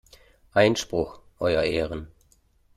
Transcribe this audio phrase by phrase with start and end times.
[0.53, 2.07] Einspruch, euer Ehren!